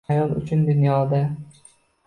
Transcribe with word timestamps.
Ayol 0.13 0.31
uchun 0.37 0.63
dunyoda 0.69 1.21